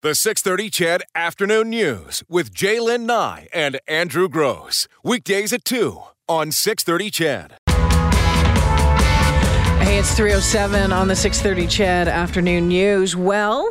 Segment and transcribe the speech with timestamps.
[0.00, 4.86] The 630 CHED Afternoon News with Jaylen Nye and Andrew Gross.
[5.02, 7.54] Weekdays at 2 on 630 CHED.
[9.82, 13.16] Hey, it's 307 on the 630 CHED Afternoon News.
[13.16, 13.68] Well,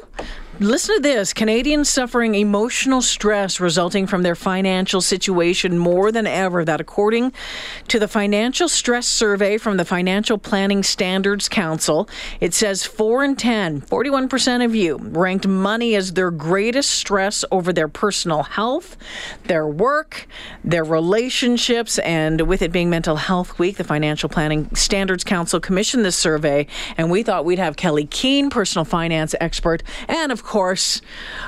[0.60, 6.66] Listen to this Canadians suffering emotional stress resulting from their financial situation more than ever.
[6.66, 7.32] That, according
[7.90, 12.10] to the Financial Stress Survey from the Financial Planning Standards Council,
[12.40, 17.72] it says 4 in 10, 41% of you ranked money as their greatest stress over
[17.72, 18.98] their personal health,
[19.44, 20.28] their work,
[20.64, 26.04] their relationships, and with it being Mental Health Week, the Financial Planning Standards Council commissioned
[26.04, 26.66] this survey,
[26.98, 31.02] and we thought we'd have Kelly Keehn, personal finance expert, and of course,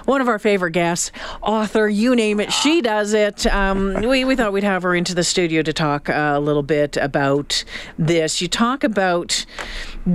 [0.06, 3.48] one of our favorite guests, author, you name it, she does it.
[3.48, 6.64] Um, we, we thought we'd have her into the studio to talk uh, a little
[6.64, 7.64] bit about
[7.98, 8.42] this.
[8.42, 9.46] You talk about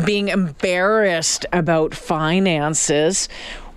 [0.04, 3.28] being embarrassed about finances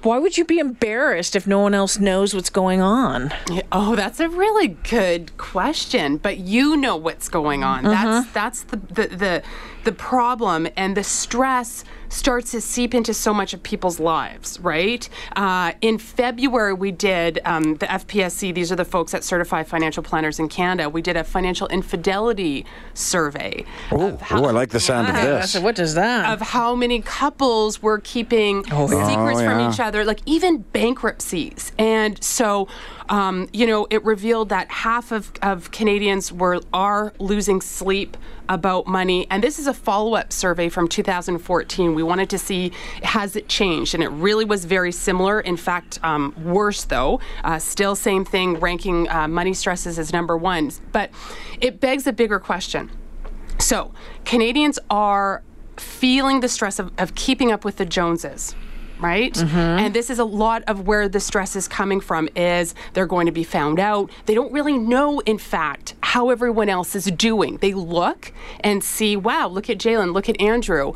[0.04, 3.34] why would you be embarrassed if no one else knows what's going on?
[3.72, 6.18] Oh, that's a really good question.
[6.18, 7.84] But you know what's going on.
[7.84, 7.90] Mm-hmm.
[7.90, 9.44] That's that's the, the the
[9.86, 15.08] the problem and the stress starts to seep into so much of people's lives, right?
[15.36, 20.04] Uh, in February, we did um, the FPSC, these are the folks that certify financial
[20.04, 20.90] planners in Canada.
[20.90, 23.66] We did a financial infidelity survey.
[23.92, 25.58] Oh, I like the sound of this.
[25.60, 26.32] what does that?
[26.32, 29.50] Of how many couples were keeping oh, secrets oh, yeah.
[29.50, 31.72] from each other, like even bankruptcies.
[31.78, 32.68] And so,
[33.10, 38.18] um, you know, it revealed that half of, of Canadians were are losing sleep
[38.50, 39.28] about money.
[39.30, 41.96] And this is a follow up survey from 2014.
[41.96, 42.72] We wanted to see
[43.04, 45.40] has it changed, and it really was very similar.
[45.40, 47.20] In fact, um, worse though.
[47.44, 50.72] Uh, still same thing, ranking uh, money stresses as number one.
[50.92, 51.12] But
[51.62, 52.92] it begs a bigger question.
[53.60, 53.94] So
[54.26, 55.44] Canadians are
[55.78, 58.56] feeling the stress of, of keeping up with the Joneses
[59.00, 59.34] right?
[59.34, 59.58] Mm-hmm.
[59.58, 63.26] And this is a lot of where the stress is coming from is they're going
[63.26, 64.10] to be found out.
[64.26, 67.58] They don't really know in fact how everyone else is doing.
[67.58, 70.94] They look and see, wow, look at Jaylen, look at Andrew.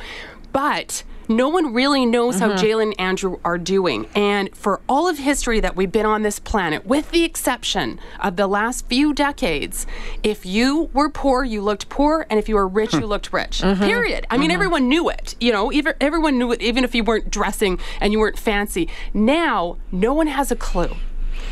[0.52, 1.04] But
[1.38, 2.52] no one really knows mm-hmm.
[2.52, 4.08] how Jaylen and Andrew are doing.
[4.16, 8.36] And for all of history that we've been on this planet, with the exception of
[8.36, 9.86] the last few decades,
[10.24, 13.62] if you were poor, you looked poor, and if you were rich, you looked rich.
[13.62, 13.84] Mm-hmm.
[13.84, 14.28] Period.
[14.30, 14.56] I mean, mm-hmm.
[14.56, 15.36] everyone knew it.
[15.40, 18.90] You know, even everyone knew it, even if you weren't dressing and you weren't fancy.
[19.14, 20.96] Now, no one has a clue.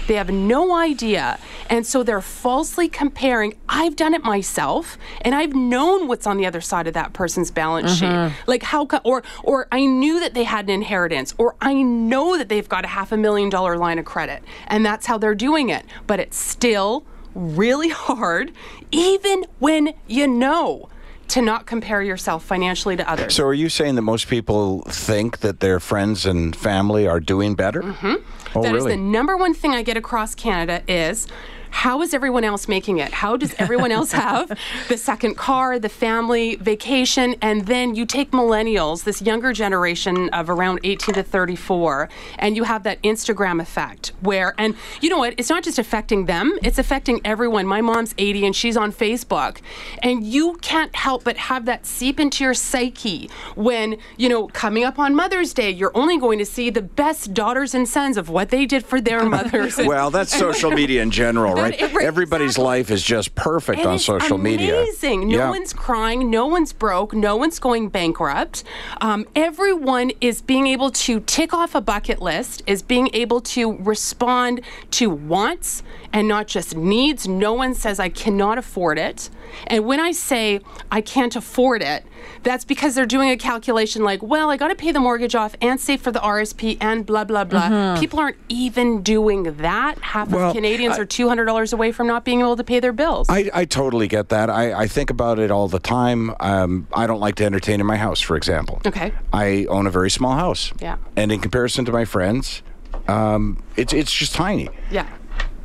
[0.10, 1.38] They have no idea.
[1.70, 3.54] And so they're falsely comparing.
[3.70, 7.52] I've done it myself and I've known what's on the other side of that person's
[7.52, 8.30] balance mm-hmm.
[8.30, 8.36] sheet.
[8.48, 12.50] Like how or or I knew that they had an inheritance or I know that
[12.50, 15.70] they've got a half a million dollar line of credit and that's how they're doing
[15.70, 15.86] it.
[16.08, 17.06] But it's still
[17.36, 18.52] really hard
[18.92, 20.90] even when you know
[21.28, 23.36] to not compare yourself financially to others.
[23.36, 27.54] So, are you saying that most people think that their friends and family are doing
[27.54, 27.84] better?
[27.84, 28.16] Mm-hmm.
[28.56, 28.94] Oh, that really?
[28.94, 31.28] is the number one thing I get across Canada is
[31.72, 33.12] how is everyone else making it?
[33.12, 34.58] How does everyone else have
[34.88, 37.36] the second car, the family, vacation?
[37.42, 42.64] And then you take millennials, this younger generation of around 18 to 34, and you
[42.64, 45.34] have that Instagram effect where, and you know what?
[45.38, 47.66] It's not just affecting them, it's affecting everyone.
[47.68, 49.60] My mom's 80 and she's on Facebook.
[50.04, 54.84] And you can't help but have that seep into your psyche when, you know, coming
[54.84, 58.30] up on Mother's Day, you're only going to see the best daughters and sons of
[58.30, 59.78] what they did for their mothers.
[59.78, 61.82] well, that's social media in general, right?
[62.02, 62.64] Everybody's exactly.
[62.66, 64.60] life is just perfect on social amazing.
[64.60, 64.82] media.
[64.82, 65.28] Amazing.
[65.30, 65.50] No yeah.
[65.50, 66.30] one's crying.
[66.30, 67.14] No one's broke.
[67.14, 68.64] No one's going bankrupt.
[69.02, 73.78] Um, everyone is being able to tick off a bucket list, is being able to
[73.78, 74.62] respond
[74.92, 75.84] to wants
[76.14, 77.28] and not just needs.
[77.28, 79.30] No one says, I cannot afford it.
[79.68, 80.62] And when I say
[80.92, 82.06] I can't afford it,
[82.44, 85.56] that's because they're doing a calculation like, well, I got to pay the mortgage off
[85.62, 87.62] and save for the RSP and blah, blah, blah.
[87.62, 88.00] Mm-hmm.
[88.00, 90.00] People aren't even doing that.
[90.00, 92.94] Half well, of Canadians I, are $200 away from not being able to pay their
[92.94, 93.28] bills.
[93.30, 94.50] I, I totally get that.
[94.50, 96.34] I, I, think about it all the time.
[96.40, 98.82] Um, I don't like to entertain in my house, for example.
[98.86, 99.14] Okay.
[99.34, 100.72] I own a very small house.
[100.80, 100.98] Yeah.
[101.16, 102.64] And in comparison to my friends,
[103.08, 104.70] um, it's, it's just tiny.
[104.92, 105.08] Yeah.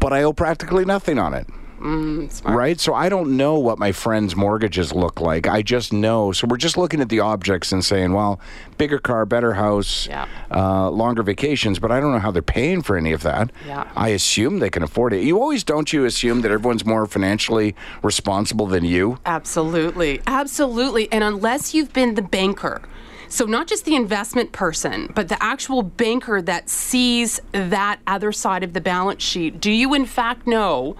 [0.01, 1.47] But I owe practically nothing on it.
[1.81, 2.81] Mm, right?
[2.81, 5.47] So I don't know what my friends' mortgages look like.
[5.47, 6.33] I just know.
[6.33, 8.41] So we're just looking at the objects and saying, well,
[8.79, 10.27] bigger car, better house, yeah.
[10.51, 13.51] uh, longer vacations, but I don't know how they're paying for any of that.
[13.67, 13.91] Yeah.
[13.95, 15.23] I assume they can afford it.
[15.23, 19.19] You always don't you assume that everyone's more financially responsible than you?
[19.27, 20.23] Absolutely.
[20.27, 21.11] Absolutely.
[21.13, 22.83] And unless you've been the banker,
[23.29, 28.63] so, not just the investment person, but the actual banker that sees that other side
[28.63, 29.61] of the balance sheet.
[29.61, 30.95] Do you, in fact, know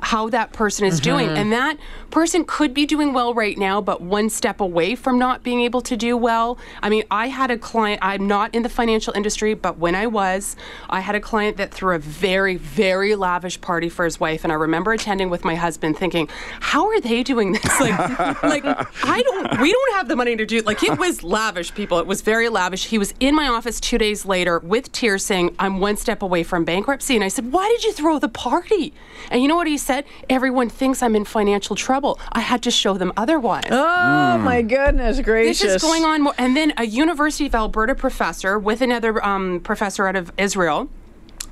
[0.00, 1.28] how that person is doing.
[1.28, 1.36] Mm-hmm.
[1.36, 1.78] And that
[2.10, 5.80] person could be doing well right now, but one step away from not being able
[5.82, 6.58] to do well.
[6.82, 10.06] I mean, I had a client, I'm not in the financial industry, but when I
[10.06, 10.56] was,
[10.88, 14.44] I had a client that threw a very, very lavish party for his wife.
[14.44, 16.28] And I remember attending with my husband thinking,
[16.60, 17.64] how are they doing this?
[17.86, 18.64] Like, like
[19.04, 21.98] I don't, we don't have the money to do Like, it was lavish, people.
[21.98, 22.86] It was very lavish.
[22.86, 26.42] He was in my office two days later with tears saying, I'm one step away
[26.42, 27.14] from bankruptcy.
[27.14, 28.92] And I said, why did you throw the party?
[29.30, 30.04] And you know what he said?
[30.28, 32.18] Everyone thinks I'm in financial trouble.
[32.32, 33.68] I had to show them otherwise.
[33.70, 35.60] Oh my goodness gracious!
[35.60, 36.34] This is going on more.
[36.36, 40.88] And then a University of Alberta professor with another um, professor out of Israel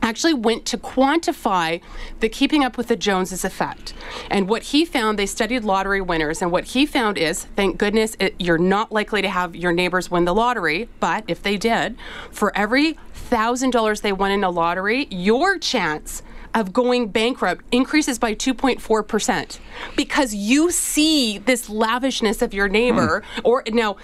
[0.03, 1.81] actually went to quantify
[2.21, 3.95] the keeping up with the Joneses effect.
[4.31, 8.15] And what he found, they studied lottery winners, and what he found is, thank goodness,
[8.21, 11.97] it, you're not likely to have your neighbors win the lottery, but if they did,
[12.31, 16.23] for every thousand dollars they won in a lottery, your chance
[16.55, 19.59] of going bankrupt increases by 2.4%
[19.97, 23.41] because you see this lavishness of your neighbor hmm.
[23.45, 23.97] or now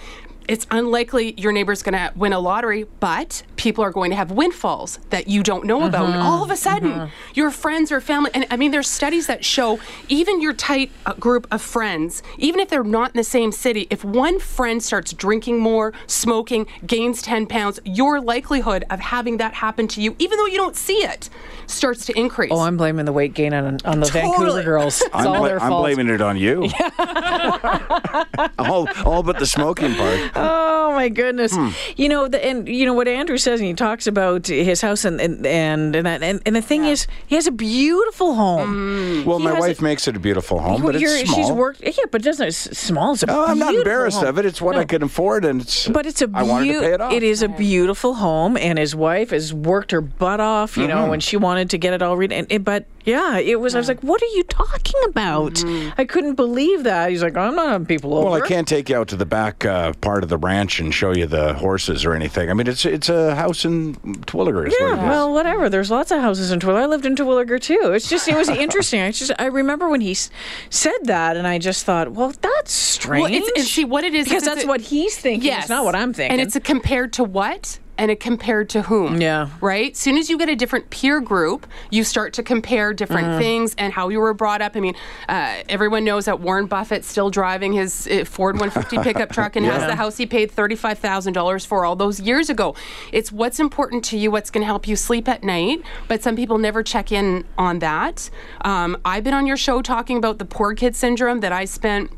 [0.51, 4.31] it's unlikely your neighbor's going to win a lottery, but people are going to have
[4.31, 6.07] windfalls that you don't know about.
[6.09, 9.45] And all of a sudden, your friends or family, and I mean, there's studies that
[9.45, 13.53] show even your tight uh, group of friends, even if they're not in the same
[13.53, 19.37] city, if one friend starts drinking more, smoking, gains 10 pounds, your likelihood of having
[19.37, 21.29] that happen to you, even though you don't see it,
[21.67, 22.51] starts to increase.
[22.51, 25.01] Oh, I'm blaming the weight gain on, on the Vancouver girls.
[25.11, 25.83] It's I'm, all bla- their I'm fault.
[25.83, 26.65] blaming it on you.
[26.65, 28.25] Yeah.
[28.59, 30.35] all, all but the smoking part.
[30.43, 31.53] Oh my goodness!
[31.55, 31.69] Hmm.
[31.95, 35.05] You know, the, and you know what Andrew says, and he talks about his house,
[35.05, 39.23] and and and and, and, the thing is, he has a beautiful home.
[39.25, 41.35] Well, He my wife a- makes it a beautiful home, but it's small.
[41.35, 43.13] She's worked, yeah, but doesn't it's small.
[43.13, 44.27] It's a Oh, I'm not embarrassed home.
[44.27, 44.45] of it.
[44.45, 45.87] It's what I can afford, and it's.
[45.87, 47.13] But it's a I wanted to pay it off.
[47.13, 50.77] It is a beautiful home, and his wife has worked her butt off.
[50.77, 50.89] You Mm-hmm.
[51.05, 52.31] know, when she wanted to get it all read.
[52.33, 53.75] And, and- but yeah, it was.
[53.75, 55.89] I was like, "What are you talking about?" Mm-hmm.
[55.99, 57.09] I couldn't believe that.
[57.09, 59.25] He's like, "I'm not having people over." Well, I can't take you out to the
[59.25, 62.49] back uh, part of the ranch and show you the horses or anything.
[62.49, 64.67] I mean, it's it's a house in Terwillegar.
[64.67, 65.69] is what Yeah, well, whatever.
[65.69, 66.83] There's lots of houses in Terwillegar.
[66.83, 67.91] I lived in Terwillegar too.
[67.93, 69.01] It's just, it was interesting.
[69.01, 70.29] I just, I remember when he s-
[70.69, 73.23] said that, and I just thought, well, that's strange.
[73.23, 75.45] Well, it's, and see what it is because that's what he's thinking.
[75.47, 76.31] Yes, It's not what I'm thinking.
[76.39, 77.79] And it's a compared to what?
[78.01, 79.21] And compared to whom?
[79.21, 79.49] Yeah.
[79.61, 79.95] Right?
[79.95, 83.37] Soon as you get a different peer group, you start to compare different Mm.
[83.37, 84.75] things and how you were brought up.
[84.75, 84.95] I mean,
[85.29, 89.67] uh, everyone knows that Warren Buffett's still driving his uh, Ford 150 pickup truck and
[89.67, 92.73] has the house he paid $35,000 for all those years ago.
[93.11, 95.83] It's what's important to you, what's going to help you sleep at night.
[96.07, 98.31] But some people never check in on that.
[98.65, 102.09] Um, I've been on your show talking about the poor kid syndrome that I spent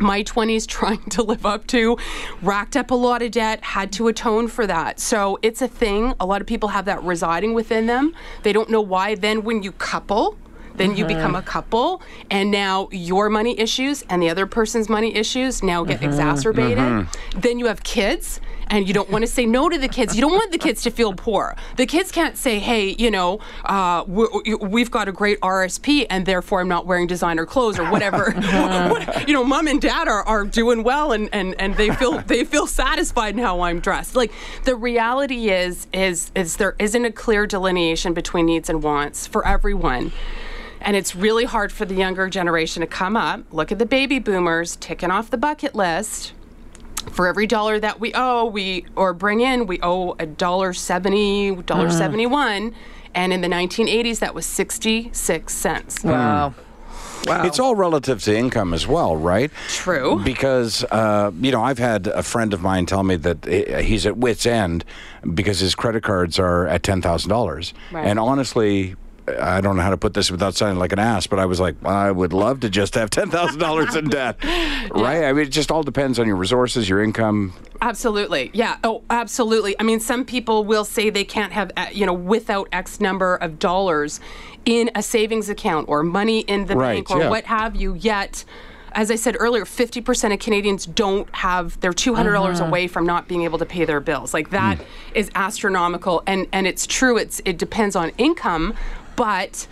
[0.00, 1.96] my 20s trying to live up to,
[2.42, 4.98] racked up a lot of debt, had to atone for that.
[5.00, 6.14] So it's a thing.
[6.20, 8.14] A lot of people have that residing within them.
[8.42, 9.14] They don't know why.
[9.14, 10.36] Then when you couple,
[10.74, 11.16] then you mm-hmm.
[11.16, 15.84] become a couple, and now your money issues and the other person's money issues now
[15.84, 16.06] get mm-hmm.
[16.06, 16.78] exacerbated.
[16.78, 17.40] Mm-hmm.
[17.40, 20.14] Then you have kids, and you don't want to say no to the kids.
[20.14, 21.56] You don't want the kids to feel poor.
[21.76, 26.26] The kids can't say, "Hey, you know, uh, we- we've got a great RSP, and
[26.26, 28.32] therefore I'm not wearing designer clothes or whatever."
[28.90, 32.18] What- you know, mom and dad are, are doing well, and, and, and they feel
[32.20, 34.14] they feel satisfied in how I'm dressed.
[34.16, 34.32] Like
[34.64, 39.46] the reality is is is there isn't a clear delineation between needs and wants for
[39.46, 40.12] everyone.
[40.80, 44.18] And it's really hard for the younger generation to come up, look at the baby
[44.18, 46.34] boomers ticking off the bucket list.
[47.10, 51.54] For every dollar that we owe, we or bring in, we owe a dollar seventy,
[51.54, 51.98] dollar mm-hmm.
[51.98, 52.74] seventy-one,
[53.14, 55.98] and in the 1980s, that was 66 cents.
[56.00, 56.10] Mm.
[56.10, 56.54] wow.
[57.26, 57.46] Wow.
[57.46, 59.50] It's all relative to income as well, right?
[59.68, 60.20] True.
[60.22, 64.04] Because, uh, you know, I've had a friend of mine tell me that eh, he's
[64.04, 64.84] at wit's end
[65.32, 67.72] because his credit cards are at $10,000.
[67.92, 68.06] Right.
[68.06, 68.94] And honestly,
[69.26, 71.58] I don't know how to put this without sounding like an ass, but I was
[71.58, 74.36] like, I would love to just have $10,000 in debt.
[74.94, 75.24] Right?
[75.24, 77.54] I mean, it just all depends on your resources, your income.
[77.80, 78.50] Absolutely.
[78.52, 78.76] Yeah.
[78.84, 79.74] Oh, absolutely.
[79.80, 83.36] I mean, some people will say they can't have, uh, you know, without X number
[83.36, 84.20] of dollars
[84.66, 87.30] in a savings account or money in the Right, bank or yeah.
[87.30, 87.94] what have you.
[87.94, 88.44] Yet,
[88.92, 93.42] as I said earlier, 50% of Canadians don't have, they're $200 away from not being
[93.42, 94.32] able to pay their bills.
[94.32, 94.78] Like that
[95.14, 96.22] is astronomical.
[96.26, 98.74] And, and it's true, it's, it depends on income,
[99.16, 99.66] but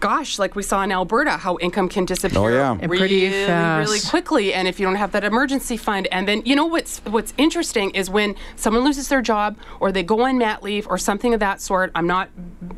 [0.00, 2.76] gosh, like we saw in Alberta, how income can disappear Oh, yeah.
[2.80, 4.52] Really, pretty really quickly.
[4.54, 7.90] And if you don't have that emergency fund, and then you know what's what's interesting
[7.90, 11.40] is when someone loses their job or they go on mat leave or something of
[11.40, 11.92] that sort.
[11.94, 12.30] I'm not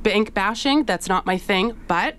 [0.03, 0.85] bank bashing.
[0.85, 2.17] That's not my thing, but.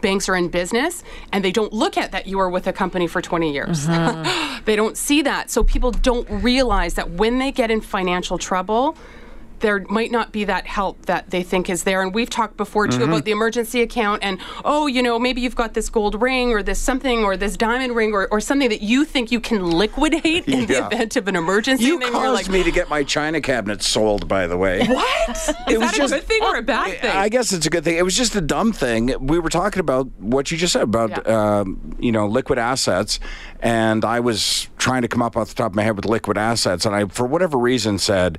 [0.00, 3.08] Banks are in business and they don't look at that you were with a company
[3.08, 3.88] for 20 years.
[3.88, 4.60] Uh-huh.
[4.64, 5.50] they don't see that.
[5.50, 8.96] So people don't realize that when they get in financial trouble,
[9.60, 12.02] there might not be that help that they think is there.
[12.02, 13.12] And we've talked before too Mm-hmm.
[13.12, 16.62] about the emergency account and oh, you know, maybe you've got this gold ring or
[16.62, 20.46] this something or this diamond ring or, or something that you think you can liquidate
[20.48, 21.84] in the event of an emergency.
[21.84, 24.84] You caused like, me to get my china cabinet sold, by the way.
[24.86, 25.28] what?
[25.30, 27.10] Is It was that just- a good thing or a bad thing?
[27.10, 27.96] I guess it's a good thing.
[27.96, 29.14] It was just a dumb thing.
[29.20, 31.58] We were talking about what you just said about, Yeah.
[31.60, 33.20] um, you know, liquid assets,
[33.60, 36.36] and I was trying to come up off the top of my head with liquid
[36.38, 38.38] assets, and I, for whatever reason, said.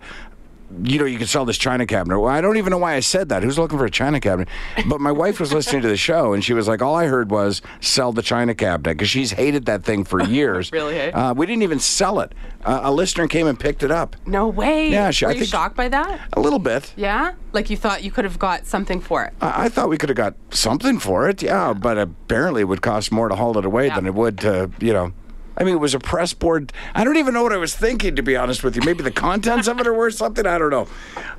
[0.83, 2.19] You know, you can sell this china cabinet.
[2.19, 3.41] Well, I don't even know why I said that.
[3.41, 4.47] Who's looking for a china cabinet?
[4.87, 7.31] But my wife was listening to the show, and she was like, "All I heard
[7.31, 11.09] was sell the china cabinet because she's hated that thing for years." Really, eh?
[11.11, 12.33] Uh, we didn't even sell it.
[12.63, 14.15] Uh, a listener came and picked it up.
[14.27, 14.89] no way.
[14.91, 16.19] Yeah, she- Were I you think- shocked by that?
[16.33, 16.93] A little bit.
[16.95, 17.33] Yeah?
[17.51, 19.33] Like you thought you could have got something for it.
[19.41, 22.81] I I thought we could have got something for it, yeah, but apparently it would
[22.83, 23.95] cost more to haul it away Yeah.
[23.95, 25.13] than it would to, you know.
[25.59, 26.71] I mean, it was a press board.
[26.95, 28.81] I don't even know what I was thinking, to be honest with you.
[28.85, 30.45] Maybe the contents of it are worth something.
[30.45, 30.87] I don't know.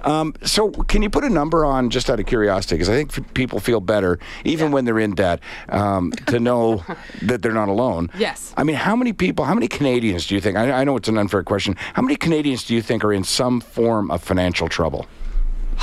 [0.04, 3.18] Um, so, can you put a number on, just out of curiosity, because I think
[3.18, 6.84] f- people feel better, even when they're in debt, um, to know
[7.22, 8.10] that they're not alone.
[8.16, 8.52] Yes.
[8.56, 10.56] I mean, how many people, how many Canadians do you think?
[10.56, 11.76] I, I know it's an unfair question.
[11.94, 15.06] How many Canadians do you think are in some form of financial trouble?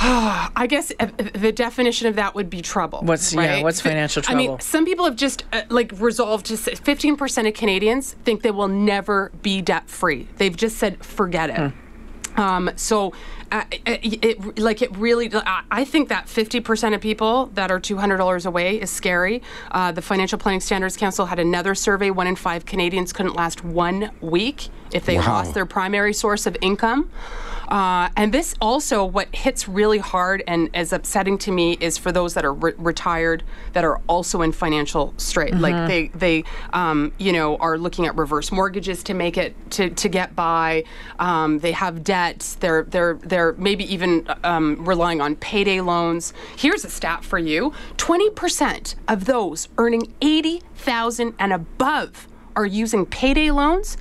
[0.00, 3.00] I guess uh, the definition of that would be trouble.
[3.02, 3.62] What's- yeah, right?
[3.64, 4.40] what's financial trouble?
[4.42, 8.52] I mean, some people have just uh, like resolved to 15% of Canadians think they
[8.52, 10.28] will never be debt free.
[10.36, 11.72] They've just said forget it.
[12.38, 13.12] Um, so,
[13.50, 15.28] uh, it, it like it really.
[15.34, 19.42] I I think that 50% of people that are $200 away is scary.
[19.72, 22.10] Uh, the Financial Planning Standards Council had another survey.
[22.12, 25.26] One in five Canadians couldn't last one week if they Wow.
[25.38, 27.10] lost their primary source of income.
[27.68, 32.12] Uh, and this also, what hits really hard and is upsetting to me is for
[32.12, 35.54] those that are re- retired that are also in financial strait.
[35.54, 39.90] Like they, they, um, you know, are looking at reverse mortgages to make it to,
[39.90, 40.84] to get by.
[41.18, 42.54] Um, they have debts.
[42.54, 46.32] They're they're they're maybe even um, relying on payday loans.
[46.56, 52.27] Here's a stat for you: twenty percent of those earning eighty thousand and above
[52.58, 53.96] are using payday loans.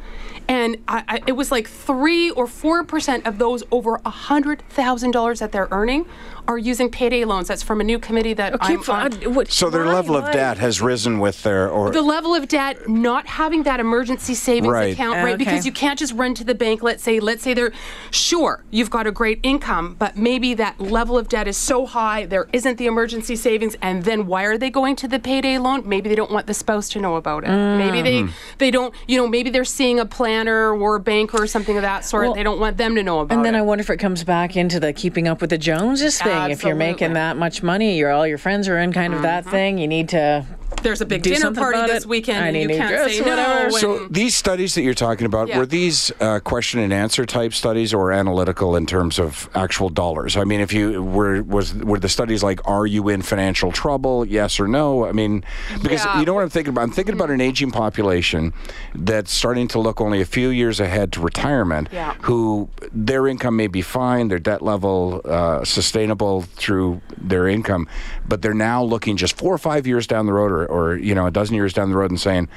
[0.50, 5.12] And I, I, it was like three or four percent of those over hundred thousand
[5.12, 6.06] dollars that they're earning
[6.48, 7.48] are using payday loans.
[7.48, 9.14] That's from a new committee that I'm Keep- on.
[9.26, 12.34] uh, what- So their why- level of debt has risen with their or the level
[12.34, 14.94] of debt, not having that emergency savings Right.
[14.94, 15.34] account, Uh, right?
[15.36, 15.44] okay.
[15.44, 16.82] Because you can't just run to the bank.
[16.82, 17.72] Let's say, let's say they're
[18.12, 22.26] sure you've got a great income, but maybe that level of debt is so high
[22.26, 25.84] there isn't the emergency savings, and then why are they going to the payday loan?
[25.86, 27.50] Maybe they don't want the spouse to know about it.
[27.50, 28.32] Maybe they Mm-hmm.
[28.58, 31.84] they don't, you know, maybe they're seeing a planner or a banker or something of
[31.84, 32.26] that sort.
[32.26, 33.38] Well, they don't want them to know about it.
[33.38, 33.60] And then it.
[33.60, 36.37] I wonder if it comes back into the keeping up with the Joneses thing.
[36.46, 39.44] If you're making that much money, you're all your friends are in kind of that
[39.44, 39.52] mm-hmm.
[39.52, 39.78] thing.
[39.78, 40.46] You need to.
[40.84, 42.10] There's a big do dinner party this it.
[42.10, 43.70] weekend, I and you can't dress, say whatever.
[43.70, 43.78] no.
[43.78, 45.58] So these studies that you're talking about Yeah.
[45.60, 50.38] were these uh, question and answer type studies or analytical in terms of actual dollars?
[50.38, 54.24] I mean, if you were was were the studies like are you in financial trouble?
[54.26, 55.06] Yes or no?
[55.06, 55.44] I mean,
[55.82, 56.20] because Yeah.
[56.20, 56.82] you know what I'm thinking about.
[56.84, 58.54] I'm thinking about an aging population
[58.94, 61.90] that's starting to look only a few years ahead to retirement.
[61.92, 62.14] Yeah.
[62.24, 67.88] Who their income may be fine, their debt level uh, sustainable through their income,
[68.28, 71.16] but they're now looking just four or five years down the road, or, or you
[71.16, 72.48] know a dozen years down the road, and saying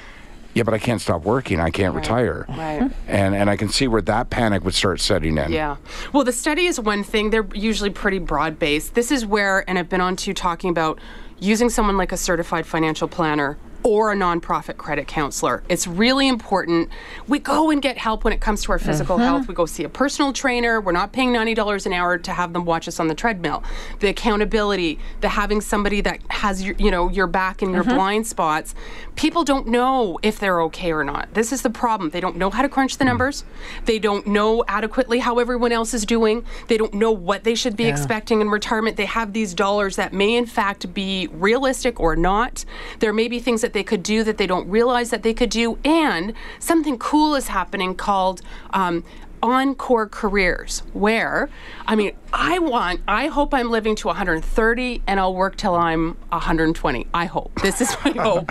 [0.55, 1.61] yeah, but I can't stop working.
[1.61, 2.45] I can't retire.
[2.49, 2.91] Right.
[3.07, 5.53] And and I can see where that panic would start setting in.
[5.53, 5.77] Yeah.
[6.13, 7.31] Well, the study is one thing.
[7.31, 8.95] They're usually pretty broad based.
[8.95, 10.99] This is where, and I've been on to talking about
[11.39, 15.63] using someone like a certified financial planner or a nonprofit credit counselor.
[15.69, 16.91] It's really important.
[17.29, 19.25] We go and get help when it comes to our physical uh-huh.
[19.25, 19.49] health.
[19.49, 20.81] We go see a personal trainer.
[20.81, 23.63] We're not paying $90 an hour to have them watch us on the treadmill.
[24.01, 27.95] The accountability, the having somebody that has your, you know, your back and your uh-huh.
[27.95, 28.75] blind spots.
[29.17, 31.33] People don't know if they're okay or not.
[31.35, 32.11] This is the problem.
[32.11, 33.09] They don't know how to crunch the mm.
[33.09, 33.45] numbers.
[33.85, 36.45] They don't know adequately how everyone else is doing.
[36.69, 38.97] They don't know what they should be expecting in retirement.
[38.97, 42.65] They have these dollars that may in fact be realistic or not.
[43.01, 45.51] There may be things that they could do that they don't realize that they could
[45.51, 45.79] do.
[45.85, 49.05] And something cool is happening called um,
[49.43, 51.49] encore careers where
[51.87, 56.15] i mean i want i hope i'm living to 130 and i'll work till i'm
[56.29, 58.51] 120 i hope this is my hope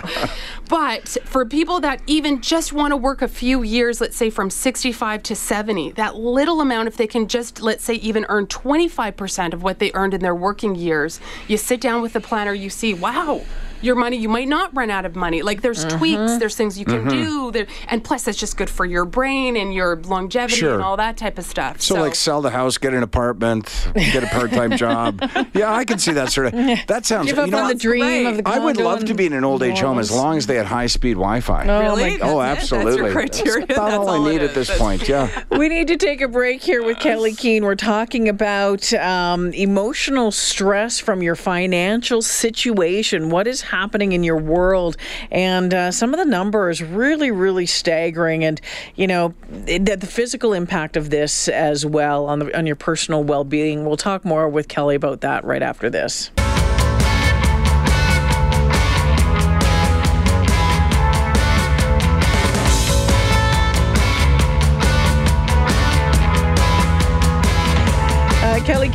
[0.68, 4.50] but for people that even just want to work a few years let's say from
[4.50, 9.52] 65 to 70 that little amount if they can just let's say even earn 25%
[9.52, 12.68] of what they earned in their working years you sit down with the planner you
[12.68, 13.42] see wow
[13.82, 14.16] your money.
[14.16, 15.42] You might not run out of money.
[15.42, 15.98] Like there's Mm-hmm.
[15.98, 19.56] tweaks, there's things you can do, there, and plus that's just good for your brain
[19.56, 20.74] and your longevity Sure.
[20.74, 21.80] and all that type of stuff.
[21.80, 25.20] So, like sell the house, get an apartment, get a part-time job.
[25.54, 26.52] Yeah, I can see that sort of.
[26.86, 27.26] That sounds.
[27.26, 28.26] Give up you know on the dream right.
[28.26, 30.46] of the I would love to be in an old age home as long as
[30.46, 31.64] they had high-speed Wi-Fi.
[31.80, 32.90] really, my Oh, absolutely.
[32.92, 33.66] That's your criteria.
[33.66, 35.08] That's about That's all I it need at this That's- point.
[35.08, 35.44] Yeah.
[35.58, 37.62] We need to take a break here with Kelly Keehn.
[37.62, 43.28] We're talking about um, emotional stress from your financial situation.
[43.30, 44.96] What is happening in your world?
[45.30, 48.44] And uh, some of the numbers really, really staggering.
[48.44, 48.60] And,
[48.96, 49.34] you know,
[49.66, 53.84] it, the physical impact of this as well on, the, on your personal well being.
[53.84, 56.30] We'll talk more with Kelly about that right after this.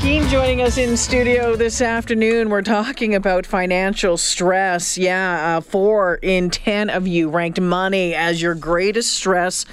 [0.05, 2.49] Uh, joining us in studio this afternoon.
[2.49, 4.99] We're talking about financial stress.
[4.99, 9.65] Yeah, uh, four in 10 of you ranked money as your greatest stress,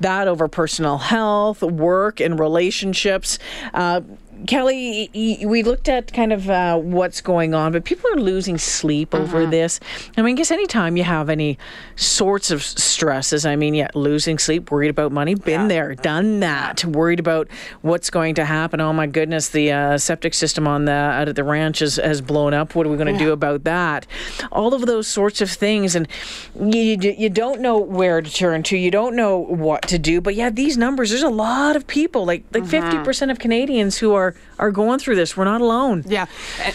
[0.00, 3.38] that over personal health, work, and relationships.
[3.72, 4.00] Uh,
[4.46, 5.10] Kelly,
[5.44, 9.46] we looked at kind of uh, what's going on, but people are losing sleep over
[9.46, 9.80] this.
[10.16, 11.58] I mean, I guess anytime you have any
[11.96, 16.84] sorts of stresses, I mean, yeah, losing sleep, worried about money, been there, done that,
[16.84, 17.48] worried about
[17.82, 18.80] what's going to happen.
[18.80, 22.20] Oh my goodness, the uh, septic system on the out at the ranch is, has
[22.20, 22.74] blown up.
[22.74, 24.06] What are we going to do about that?
[24.52, 26.08] All of those sorts of things, and
[26.58, 28.76] you, you you don't know where to turn to.
[28.76, 30.20] You don't know what to do.
[30.20, 31.10] But yeah, these numbers.
[31.10, 34.25] There's a lot of people, like like 50 percent of Canadians who are
[34.58, 35.36] are going through this.
[35.36, 36.02] We're not alone.
[36.06, 36.26] Yeah,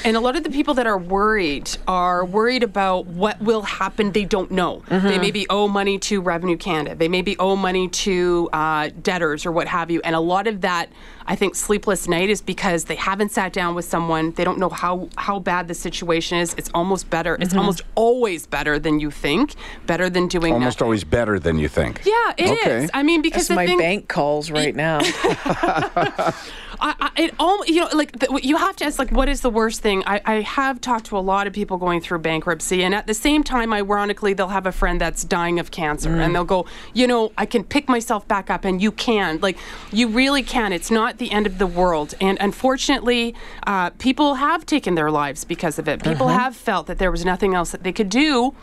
[0.05, 4.11] and a lot of the people that are worried are worried about what will happen.
[4.11, 4.83] They don't know.
[4.89, 6.95] They maybe owe money to Revenue Canada.
[6.95, 10.01] They maybe owe money to uh, debtors or what have you.
[10.03, 10.89] And a lot of that,
[11.25, 14.31] I think, sleepless night is because they haven't sat down with someone.
[14.33, 16.53] They don't know how how bad the situation is.
[16.55, 17.37] It's almost better.
[17.39, 19.55] It's almost always better than you think.
[19.87, 20.85] Better than doing Almost nothing.
[20.85, 22.01] always better than you think.
[22.05, 22.83] Yeah, it is.
[22.85, 22.89] Okay.
[22.93, 24.99] I mean, because That's the my thing, bank calls right now.
[26.81, 29.41] I, I, it all you know like the, you have to ask like what is
[29.41, 30.03] the worst thing?
[30.05, 33.13] I, I have talked to a lot of people going through bankruptcy and at the
[33.13, 37.07] same time ironically they'll have a friend that's dying of cancer and they'll go you
[37.07, 39.39] know i can pick myself back up and you can.
[39.41, 39.57] Like
[39.91, 40.73] you really can.
[40.73, 43.35] It's not the end of the world and unfortunately
[43.67, 46.03] uh, people have taken their lives because of it.
[46.03, 48.53] People have felt that there was nothing else that they could do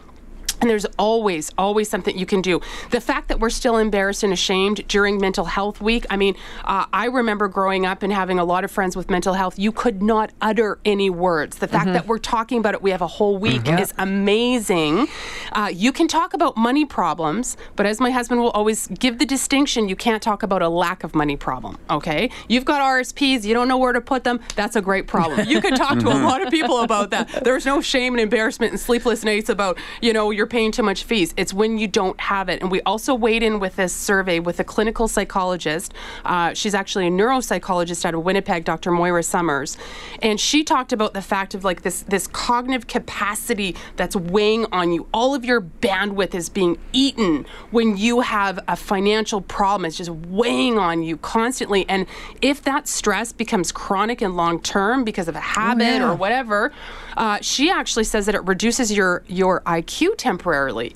[0.61, 2.61] and there's always, always something you can do.
[2.91, 6.35] The fact that we're still embarrassed and ashamed during Mental Health Week, I mean,
[6.65, 9.59] uh, I remember growing up and having a lot of friends with mental health.
[9.59, 11.59] You could not utter any words.
[11.59, 15.07] The fact that we're talking about it, we have a whole week, is amazing.
[15.53, 19.27] Uh, you can talk about money problems, but as my husband will always give the
[19.27, 22.31] distinction, you can't talk about a lack of money problem, okay?
[22.49, 25.47] You've got RSPs, you don't know where to put them, that's a great problem.
[25.49, 27.45] You can talk to a lot of people about that.
[27.45, 31.05] There's no shame and embarrassment and sleepless nights about, you know, you're paying too much
[31.05, 31.35] fees.
[31.37, 32.61] It's when you don't have it.
[32.61, 35.95] And we also weighed in with this survey with a clinical psychologist.
[36.25, 38.91] Uh, she's actually a neuropsychologist out of Winnipeg, Dr.
[38.91, 39.77] Moira Somers.
[40.23, 44.93] And she talked about the fact of like this, this cognitive capacity that's weighing on
[44.93, 45.07] you.
[45.13, 49.85] All of your bandwidth is being eaten when you have a financial problem.
[49.85, 51.89] It's just weighing on you constantly.
[51.89, 52.07] And
[52.43, 56.11] if that stress becomes chronic and long term because of a habit yeah.
[56.11, 56.73] or whatever,
[57.17, 60.38] uh, she actually says that it reduces your your IQ temporarily.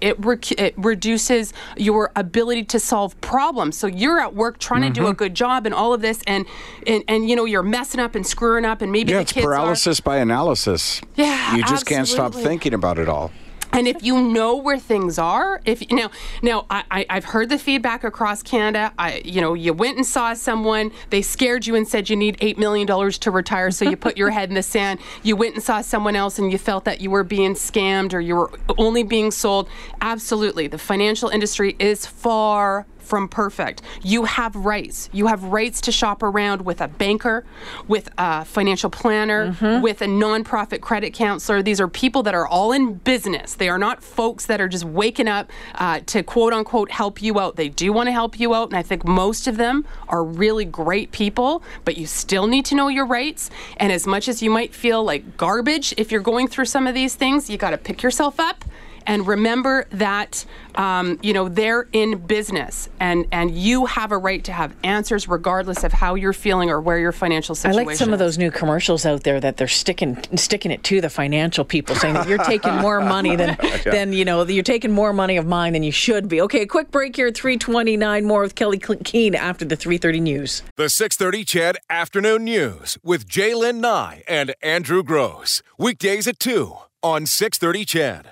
[0.00, 3.76] It rec- it reduces your ability to solve problems.
[3.76, 5.16] So you're at work trying to do a mm-hmm.
[5.16, 6.46] good job and all of this, and
[6.86, 9.32] and and you know you're messing up and screwing up, and maybe Yeah, the it's
[9.32, 9.48] kids are.
[9.48, 11.00] paralysis by analysis.
[11.16, 13.30] Yeah, You just can't stop thinking about it all.
[13.72, 16.10] And if you know where things are, if now,
[16.42, 18.92] now I, I, I've heard the feedback across Canada.
[18.98, 22.36] I, you know, you went and saw someone, they scared you and said you need
[22.40, 25.00] eight million dollars to retire, so you put your head in the sand.
[25.22, 28.20] You went and saw someone else, and you felt that you were being scammed or
[28.20, 29.68] you were only being sold.
[30.00, 33.82] Absolutely, the financial industry is far from perfect.
[34.02, 35.08] You have rights.
[35.12, 37.44] You have rights to shop around with a banker,
[37.88, 41.62] with a financial planner, with a nonprofit credit counselor.
[41.62, 43.54] These are people that are all in business.
[43.54, 47.38] They are not folks that are just waking up uh, to quote unquote help you
[47.40, 47.56] out.
[47.56, 50.64] They do want to help you out, and I think most of them are really
[50.64, 53.50] great people, but you still need to know your rights.
[53.76, 56.94] And as much as you might feel like garbage if you're going through some of
[56.94, 58.64] these things, you got to pick yourself up
[59.06, 64.42] and remember that um, you know they're in business and and you have a right
[64.44, 67.80] to have answers regardless of how you're feeling or where your financial situation.
[67.80, 71.00] I like some of those new commercials out there that they're sticking sticking it to
[71.00, 74.92] the financial people, saying that you're taking more money than than you know you're taking
[74.92, 76.40] more money of mine than you should be.
[76.42, 78.24] Okay, a quick break here at 329.
[78.24, 80.62] More with Kelly Keehn after the 330 news.
[80.76, 85.62] The 630 CHED Afternoon News with Jaylen Nye and Andrew Gross.
[85.78, 88.20] Weekdays at 2 on 630 CHED.